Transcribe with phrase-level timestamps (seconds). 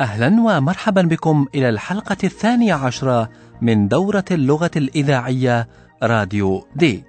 [0.00, 5.68] أهلا ومرحبا بكم إلى الحلقة الثانية عشرة من دورة اللغة الإذاعية
[6.02, 7.04] راديو دي.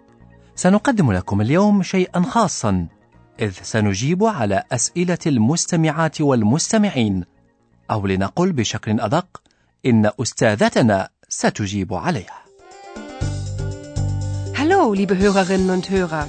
[0.56, 2.88] سنقدم لكم اليوم شيئا خاصا،
[3.40, 7.24] إذ سنجيب على أسئلة المستمعات والمستمعين،
[7.92, 9.42] أو لنقل بشكل أدق،
[9.86, 12.46] إن أستاذتنا ستجيب عليها.
[14.54, 16.28] Hallo, liebe Hörerinnen und Hörer,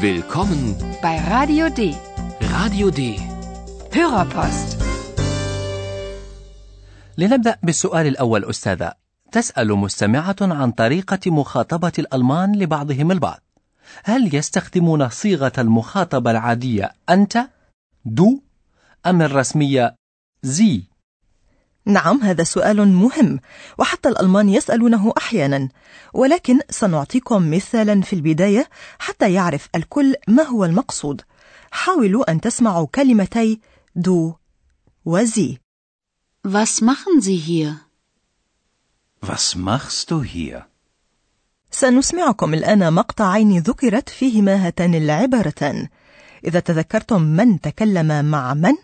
[0.00, 1.94] Willkommen bei Radio D.
[2.40, 3.18] Radio D.
[3.92, 4.75] Hörerpost.
[7.18, 8.92] لنبدأ بالسؤال الأول أستاذة.
[9.32, 13.40] تسأل مستمعة عن طريقة مخاطبة الألمان لبعضهم البعض.
[14.04, 17.38] هل يستخدمون صيغة المخاطبة العادية أنت،
[18.04, 18.40] دو،
[19.06, 19.94] أم الرسمية
[20.42, 20.82] زي؟
[21.86, 23.40] نعم هذا سؤال مهم
[23.78, 25.68] وحتى الألمان يسألونه أحيانا
[26.14, 31.22] ولكن سنعطيكم مثالا في البداية حتى يعرف الكل ما هو المقصود
[31.70, 33.60] حاولوا أن تسمعوا كلمتي
[33.96, 34.34] دو
[35.04, 35.58] وزي
[36.54, 37.80] Was machen Sie hier?
[39.20, 40.66] Was machst du hier?
[41.70, 45.88] سنسمعكم الآن مقطعين ذكرت فيهما هاتان العبارتان
[46.44, 48.74] إذا تذكرتم من تكلم مع من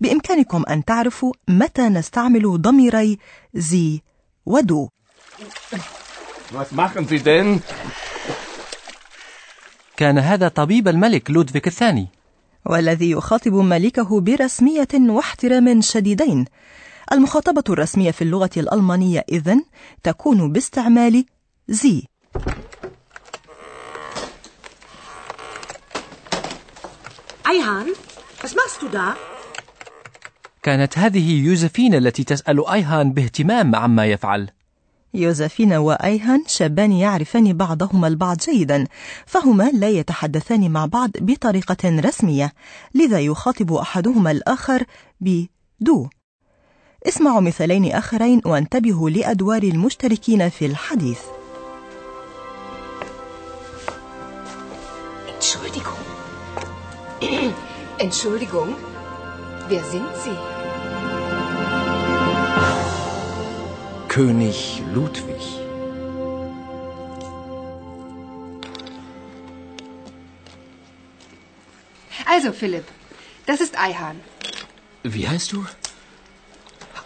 [0.00, 3.18] بإمكانكم أن تعرفوا متى نستعمل ضميري
[3.54, 4.02] زي
[4.46, 4.88] ودو
[6.52, 7.60] Was machen Sie denn?
[9.96, 12.08] كان هذا طبيب الملك لودفيك الثاني.
[12.66, 16.44] والذي يخاطب ملكه برسمية واحترام شديدين
[17.12, 19.62] المخاطبة الرسمية في اللغة الألمانية إذن
[20.02, 21.24] تكون باستعمال
[21.68, 22.02] زي
[27.48, 27.86] Eihan,
[28.42, 29.16] was machst du da?
[30.62, 34.50] كانت هذه يوزفين التي تسأل أيهان باهتمام عما يفعل.
[35.14, 38.86] يوزفين وأيهان شابان يعرفان بعضهما البعض جيدا
[39.26, 42.52] فهما لا يتحدثان مع بعض بطريقة رسمية
[42.94, 44.84] لذا يخاطب أحدهما الآخر
[45.20, 46.08] بدو
[47.07, 51.19] اسمعوا مثالين آخرين وانتبهوا لأدوار المشتركين في الحديث
[55.33, 56.03] Entschuldigung.
[57.99, 58.69] Entschuldigung.
[59.69, 60.37] Wer sind Sie?
[64.07, 65.43] König Ludwig.
[72.25, 72.85] Also, Philipp,
[73.45, 74.19] das ist Eihan.
[75.03, 75.65] Wie heißt du?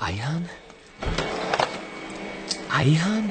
[0.02, 0.42] Eihan?
[2.70, 3.24] Eihan?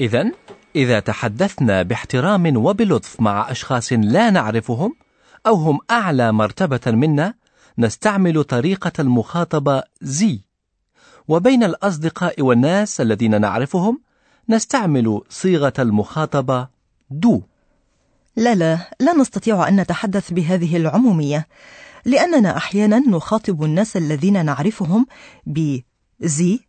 [0.00, 0.30] إذا
[0.76, 4.96] إذا تحدثنا باحترام وبلطف مع أشخاص لا نعرفهم
[5.46, 7.34] أو هم أعلى مرتبة منا
[7.78, 10.40] نستعمل طريقة المخاطبة زي
[11.28, 14.00] وبين الأصدقاء والناس الذين نعرفهم
[14.48, 16.68] نستعمل صيغة المخاطبة
[17.10, 17.42] دو
[18.36, 21.46] لا لا لا نستطيع أن نتحدث بهذه العمومية
[22.04, 25.06] لأننا أحيانا نخاطب الناس الذين نعرفهم
[25.46, 26.60] بزي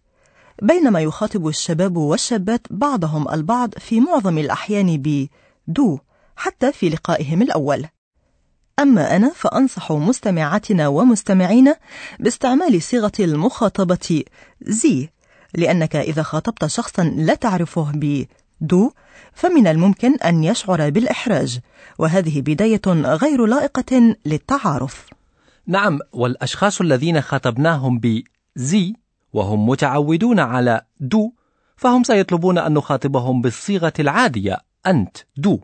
[0.61, 4.97] بينما يخاطب الشباب والشابات بعضهم البعض في معظم الأحيان
[5.67, 5.99] بدو
[6.35, 7.85] حتى في لقائهم الأول.
[8.79, 11.75] أما أنا فأنصح مستمعاتنا ومستمعينا
[12.19, 14.23] باستعمال صيغة المخاطبة
[14.61, 15.09] زي
[15.53, 18.91] لأنك إذا خاطبت شخصا لا تعرفه بدو
[19.33, 21.59] فمن الممكن أن يشعر بالإحراج
[21.99, 25.05] وهذه بداية غير لائقة للتعارف.
[25.67, 28.93] نعم والأشخاص الذين خاطبناهم بزي
[29.33, 31.31] وهم متعودون على دو
[31.75, 35.59] فهم سيطلبون أن نخاطبهم بالصيغة العادية أنت دو.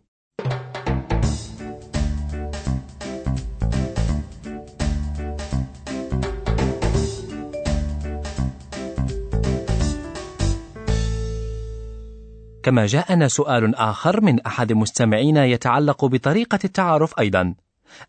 [12.64, 17.56] كما جاءنا سؤال آخر من أحد مستمعينا يتعلق بطريقة التعارف أيضا.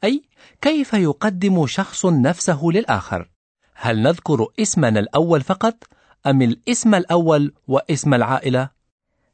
[0.05, 0.23] أي
[0.61, 3.31] كيف يقدم شخص نفسه للآخر
[3.75, 5.85] هل نذكر اسمنا الأول فقط
[6.27, 8.71] أم الاسم الأول واسم العائلة؟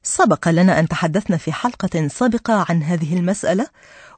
[0.02, 3.66] سبق لنا أن تحدثنا في حلقة سابقة عن هذه المسألة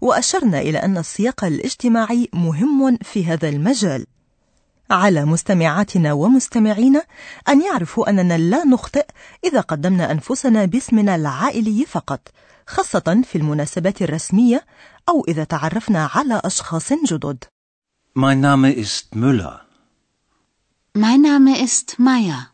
[0.01, 4.07] وأشرنا إلى أن السياق الاجتماعي مهم في هذا المجال
[4.91, 7.03] على مستمعاتنا ومستمعينا
[7.49, 9.07] أن يعرفوا أننا لا نخطئ
[9.45, 12.29] إذا قدمنا أنفسنا باسمنا العائلي فقط
[12.67, 14.65] خاصة في المناسبات الرسمية
[15.11, 17.45] أو إذا تعرفنا على أشخاص جدد
[18.15, 19.61] Mein Name ist Müller.
[20.95, 22.47] Mein Name ist Meier.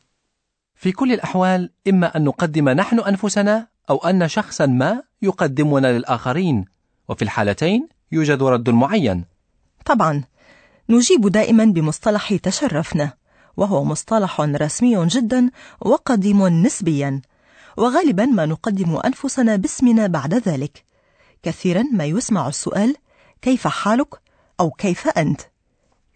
[0.75, 6.65] في كل الأحوال إما أن نقدم نحن أنفسنا أو أن شخصا ما يقدمنا للآخرين
[7.09, 9.25] وفي الحالتين يوجد رد معين
[9.85, 10.25] طبعا
[10.89, 13.13] نجيب دائما بمصطلح تشرفنا
[13.57, 15.51] وهو مصطلح رسمي جدا
[15.81, 17.23] وقديم نسبيا
[17.77, 20.86] وغالبا ما نقدم أنفسنا باسمنا بعد ذلك
[21.43, 22.97] كثيرا ما يسمع السؤال
[23.43, 24.15] كيف حالك
[24.61, 25.41] أو كيف أنت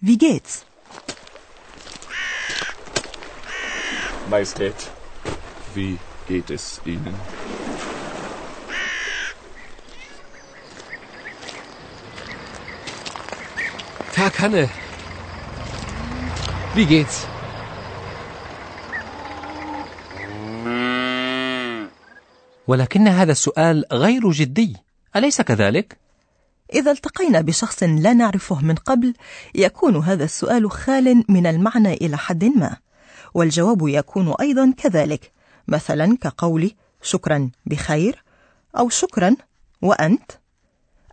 [0.03, 0.65] Wie geht's?
[4.31, 4.91] Majestät,
[5.75, 7.15] wie geht es Ihnen?
[14.15, 14.71] Tag Hanne.
[16.75, 17.27] Wie geht's?
[22.67, 24.77] ولكن هذا السؤال غير جدي
[25.17, 25.99] أليس كذلك؟
[26.75, 29.15] إذا التقينا بشخص لا نعرفه من قبل
[29.55, 32.77] يكون هذا السؤال خال من المعنى إلى حد ما
[33.35, 35.33] والجواب يكون أيضا كذلك
[35.69, 38.25] مثلا كقول شكرا بخير
[38.79, 39.37] أو شكرا
[39.83, 40.33] وأنت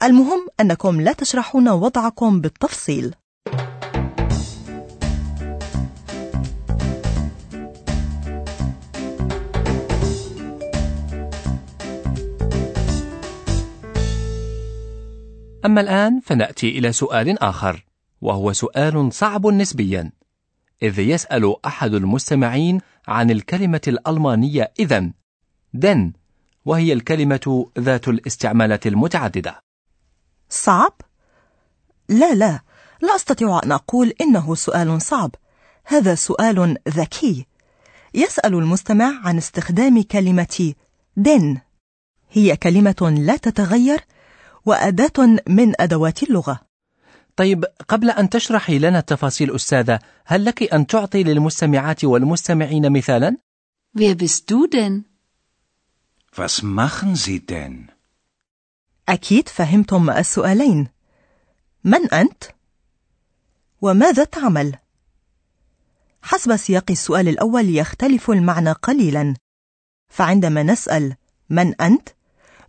[0.04, 3.16] المهم أنكم لا تشرحون وضعكم بالتفصيل
[15.68, 17.86] أما الآن فنأتي إلى سؤال آخر
[18.22, 20.12] وهو سؤال صعب نسبيا
[20.84, 25.14] إذ يسأل أحد المستمعين عن الكلمة الألمانية إذن
[25.74, 26.14] دن
[26.66, 29.60] وهي الكلمة ذات الاستعمالات المتعددة.
[30.50, 30.94] صعب؟
[32.10, 32.60] لا لا
[33.02, 35.36] لا أستطيع أن أقول إنه سؤال صعب.
[35.86, 37.46] هذا سؤال ذكي.
[38.14, 40.74] يسأل المستمع عن استخدام كلمة
[41.18, 41.58] دن.
[42.32, 44.00] هي كلمة لا تتغير
[44.68, 46.60] وأداة من أدوات اللغة
[47.36, 53.38] طيب قبل أن تشرحي لنا التفاصيل أستاذة هل لك أن تعطي للمستمعات والمستمعين مثالا؟
[53.98, 55.06] Wer bist du denn?
[56.36, 57.90] Was machen Sie denn?
[59.10, 60.88] أكيد فهمتم السؤالين
[61.84, 62.44] من أنت؟
[63.82, 64.78] وماذا تعمل؟
[66.22, 69.36] حسب سياق السؤال الأول يختلف المعنى قليلا
[70.10, 71.16] فعندما نسأل
[71.50, 72.10] من أنت؟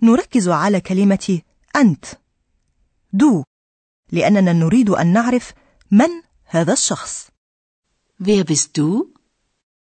[0.03, 1.41] نركز على كلمة
[1.79, 2.05] أنت
[3.13, 3.45] du
[4.13, 5.53] لأننا نريد أن نعرف
[5.91, 6.09] من
[6.45, 7.29] هذا الشخص
[8.23, 9.07] Wer bist du?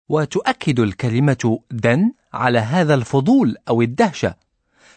[0.08, 4.34] وتؤكد الكلمة denn على هذا الفضول أو الدهشة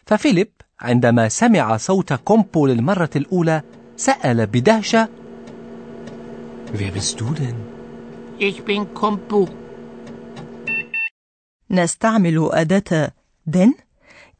[0.05, 3.61] ففيليب عندما سمع صوت كومبو للمرة الأولى
[3.97, 5.09] سأل بدهشة
[6.73, 7.55] Wer bist du denn?
[8.39, 9.47] Ich bin Kompu.
[11.69, 13.11] نستعمل أداة
[13.45, 13.73] دن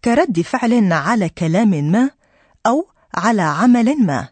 [0.06, 2.10] كرد فعل على كلام ما
[2.68, 4.30] أو على عمل ما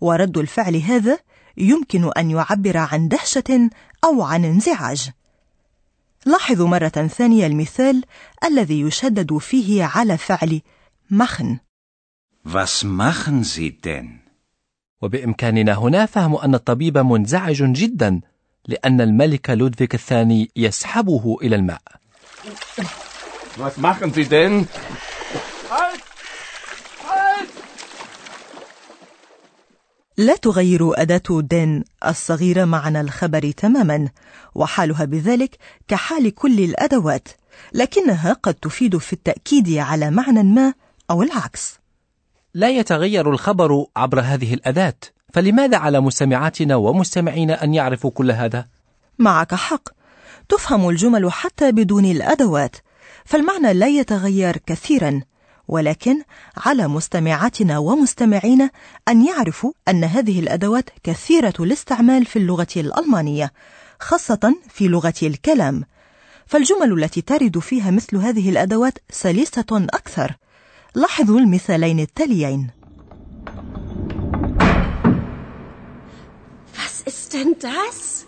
[0.00, 1.18] ورد الفعل هذا
[1.56, 3.70] يمكن أن يعبر عن دهشة
[4.04, 5.10] أو عن انزعاج
[6.26, 8.04] لاحظوا مرة ثانية المثال
[8.44, 10.60] الذي يشدد فيه على فعل
[11.10, 11.58] مخن
[12.44, 14.20] Was machen Sie denn?
[15.02, 18.20] وبإمكاننا هنا فهم أن الطبيب منزعج جدا
[18.68, 21.82] لأن الملك لودفيك الثاني يسحبه إلى الماء
[23.58, 24.66] Was machen Sie denn?
[25.70, 26.00] Halt!
[26.00, 26.05] Halt!
[30.18, 34.08] لا تغير أداة دين الصغيرة معنى الخبر تماما
[34.54, 37.28] وحالها بذلك كحال كل الأدوات
[37.72, 40.74] لكنها قد تفيد في التأكيد على معنى ما
[41.10, 41.74] أو العكس
[42.54, 44.94] لا يتغير الخبر عبر هذه الأداة
[45.32, 48.66] فلماذا على مستمعاتنا ومستمعينا أن يعرفوا كل هذا؟
[49.18, 49.88] معك حق
[50.48, 52.76] تفهم الجمل حتى بدون الأدوات
[53.24, 55.20] فالمعنى لا يتغير كثيرا
[55.68, 56.22] ولكن
[56.56, 58.70] على مستمعاتنا ومستمعينا
[59.08, 63.52] أن يعرفوا أن هذه الأدوات كثيرة الاستعمال في اللغة الألمانية
[64.00, 65.84] خاصة في لغة الكلام
[66.46, 70.36] فالجمل التي ترد فيها مثل هذه الأدوات سلسة أكثر
[70.94, 72.70] لاحظوا المثالين التاليين
[76.78, 78.26] Was ist denn das?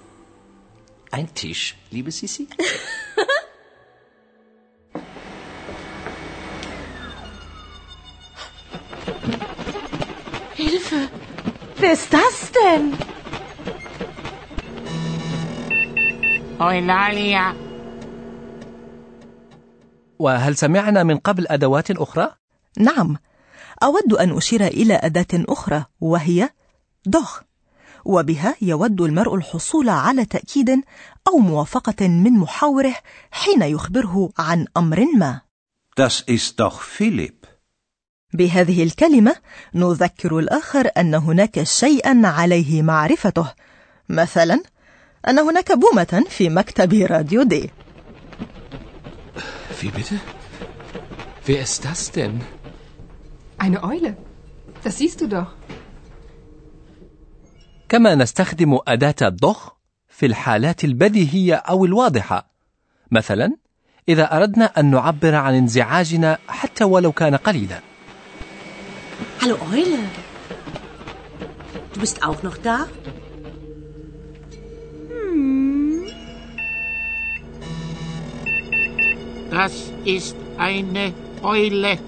[1.11, 2.49] Ein Tisch, liebe Sissi?
[10.59, 11.01] Hilfe!
[11.81, 12.85] Wer ist das denn?
[16.59, 17.55] Eulalia.
[20.19, 22.35] وهل سمعنا من قبل أدوات أخرى؟
[22.79, 23.17] نعم
[23.83, 26.49] أود أن أشير إلى أداة أخرى وهي
[27.07, 27.41] دوخ
[28.05, 30.71] وبها يود المرء الحصول على تأكيد
[31.29, 32.95] أو موافقة من محاوره
[33.31, 35.41] حين يخبره عن أمر ما
[35.97, 37.58] Das ist doch Philipp.
[38.33, 39.37] بهذه الكلمة
[39.75, 43.53] نذكر الآخر أن هناك شيئا عليه معرفته
[44.09, 44.63] مثلا
[45.29, 47.71] أن هناك بومة في مكتب راديو دي
[49.81, 50.17] Wie bitte?
[51.47, 52.41] Wer ist das denn?
[53.59, 54.17] Eine Eule.
[54.85, 55.47] Das siehst du doch.
[57.89, 59.77] كما نستخدم أداة الضخ
[60.09, 62.51] في الحالات البديهية أو الواضحة
[63.11, 63.57] مثلا
[64.09, 67.81] إذا أردنا أن نعبر عن انزعاجنا حتى ولو كان قليلا
[69.41, 69.99] Hallo Eule.
[71.93, 72.89] Du bist auch noch da?
[79.51, 79.73] Das
[80.05, 81.99] ist eine Eule,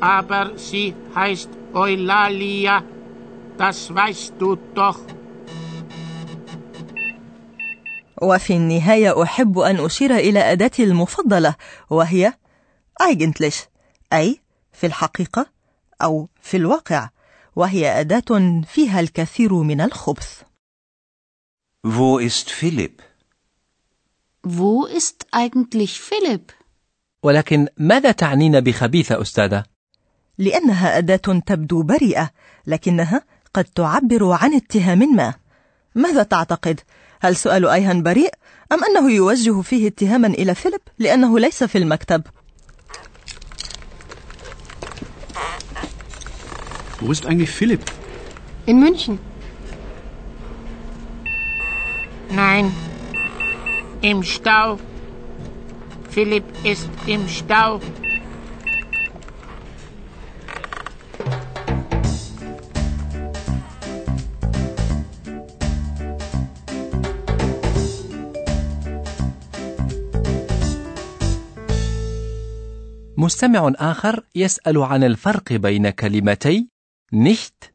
[0.00, 2.82] aber sie heißt Eulalia.
[3.58, 5.00] Das weißt du doch.
[8.22, 11.54] وفي النهاية أحب أن أشير إلى أداتي المفضلة
[11.90, 12.32] وهي
[13.02, 13.54] eigentlich
[14.12, 14.40] أي
[14.72, 15.55] في الحقيقة
[16.02, 17.10] أو في الواقع
[17.56, 20.42] وهي أداة فيها الكثير من الخبث
[21.86, 23.02] Wo ist Philipp?
[24.46, 26.52] Wo ist eigentlich Philipp?
[27.22, 29.64] ولكن ماذا تعنين بخبيثة أستاذة؟
[30.38, 32.30] لأنها أداة تبدو بريئة
[32.66, 33.22] لكنها
[33.54, 35.34] قد تعبر عن اتهام ما
[35.94, 36.80] ماذا تعتقد؟
[37.20, 38.34] هل سؤال أيهان بريء
[38.72, 42.22] أم أنه يوجه فيه اتهاما إلى فيليب لأنه ليس في المكتب؟
[47.00, 47.82] Wo ist eigentlich Philipp?
[48.64, 49.18] In München.
[52.30, 52.72] Nein.
[54.00, 54.78] Im Stau.
[56.10, 57.80] Philipp ist im Stau.
[73.18, 76.75] مستمع آخر يسأل عن الفرق بين كلمتي
[77.12, 77.72] nicht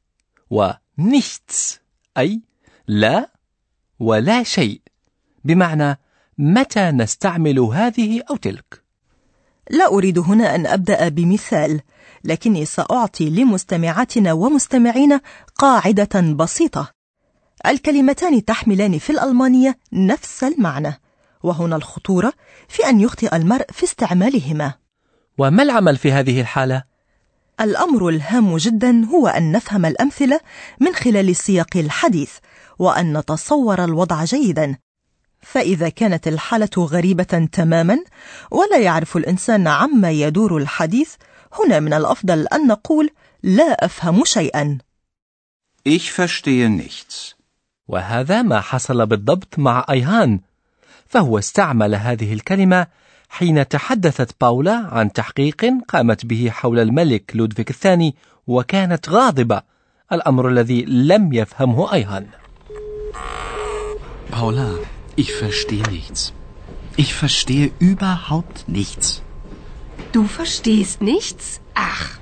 [0.49, 1.79] و nichts
[2.17, 2.41] أي
[2.87, 3.31] لا
[3.99, 4.81] ولا شيء
[5.43, 5.99] بمعنى
[6.37, 8.83] متى نستعمل هذه أو تلك.
[9.69, 11.81] لا أريد هنا أن أبدأ بمثال
[12.23, 15.21] لكني سأعطي لمستمعاتنا ومستمعينا
[15.55, 16.91] قاعدة بسيطة.
[17.65, 21.01] الكلمتان تحملان في الألمانية نفس المعنى
[21.43, 22.33] وهنا الخطورة
[22.67, 24.73] في أن يخطئ المرء في استعمالهما.
[25.37, 26.90] وما العمل في هذه الحالة؟
[27.61, 30.39] الأمر الهام جدا هو أن نفهم الأمثلة
[30.79, 32.31] من خلال سياق الحديث
[32.79, 34.77] وأن نتصور الوضع جيدا
[35.41, 37.99] فإذا كانت الحالة غريبة تماما
[38.51, 41.13] ولا يعرف الإنسان عما يدور الحديث
[41.53, 43.09] هنا من الأفضل أن نقول
[43.43, 44.77] لا أفهم شيئا
[45.83, 47.35] Ich verstehe nichts.
[47.87, 50.39] وهذا ما حصل بالضبط مع أيهان
[51.07, 52.87] فهو استعمل هذه الكلمة
[53.31, 58.15] حين تحدثت باولا عن تحقيق قامت به حول الملك لودفيك الثاني
[58.47, 59.61] وكانت غاضبة
[60.11, 62.27] الأمر الذي لم يفهمه أيهان
[64.31, 64.69] Paula,
[65.15, 66.33] ich verstehe nichts.
[67.03, 69.21] Ich verstehe überhaupt nichts.
[70.13, 71.59] Du verstehst nichts?
[71.75, 72.19] Ach,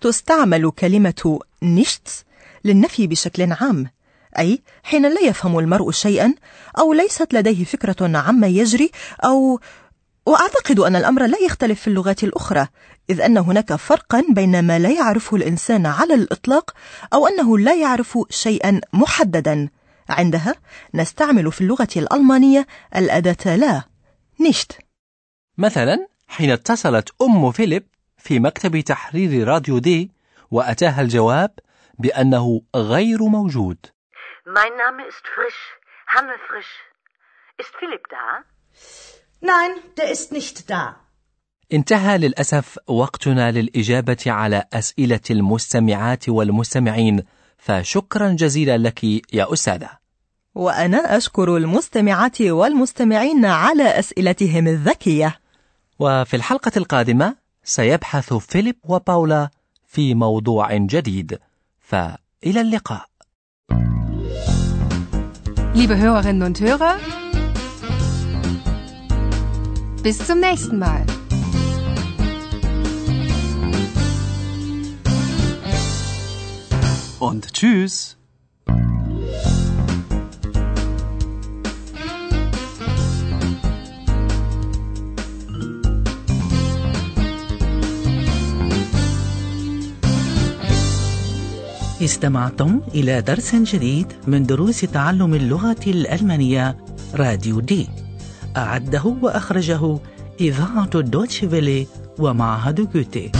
[0.00, 2.24] تستعمل كلمة nichts
[2.64, 3.90] للنفي بشكل عام
[4.38, 6.34] أي حين لا يفهم المرء شيئا
[6.78, 8.90] أو ليست لديه فكرة عما يجري
[9.24, 9.60] أو
[10.26, 12.68] وأعتقد أن الأمر لا يختلف في اللغات الأخرى
[13.10, 16.74] إذ أن هناك فرقا بين ما لا يعرفه الإنسان على الإطلاق
[17.14, 19.68] أو أنه لا يعرف شيئا محددا.
[20.08, 20.54] عندها
[20.94, 22.66] نستعمل في اللغة الألمانية
[22.96, 23.82] الأداة لا.
[24.42, 24.78] nicht
[25.58, 30.10] مثلا حين اتصلت أم فيليب في مكتب تحرير راديو دي
[30.50, 31.50] وأتاها الجواب
[31.98, 33.76] بأنه غير موجود.
[34.56, 35.60] Mein Name ist Frisch.
[36.14, 36.72] Hanne Frisch.
[37.60, 38.26] Ist Philipp da?
[39.42, 40.96] Nein, der ist nicht da.
[41.72, 47.24] انتهى للأسف وقتنا للإجابة على أسئلة المستمعات والمستمعين
[47.58, 49.90] فشكرا جزيلا لك يا أستاذة
[50.54, 55.40] وأنا أشكر المستمعات والمستمعين على أسئلتهم الذكية
[55.98, 59.50] وفي الحلقة القادمة سيبحث فيليب وباولا
[59.86, 61.38] في موضوع جديد
[61.80, 63.07] فإلى اللقاء
[65.74, 66.96] liebe Hörerinnen und Hörer,
[70.02, 71.04] bis zum nächsten Mal.
[77.18, 78.17] Und tschüss.
[92.08, 96.76] استمعتم إلى درس جديد من دروس تعلم اللغة الألمانية
[97.14, 97.88] راديو دي.
[98.56, 99.98] أعده وأخرجه
[100.40, 101.86] إذاعة دوتشفيلي
[102.18, 103.32] ومعهد جوتي.